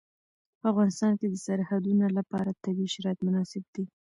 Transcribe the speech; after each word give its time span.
په 0.59 0.65
افغانستان 0.71 1.13
کې 1.19 1.27
د 1.29 1.35
سرحدونه 1.45 2.05
لپاره 2.17 2.57
طبیعي 2.63 2.89
شرایط 2.95 3.19
مناسب 3.27 3.63
دي. 3.73 3.85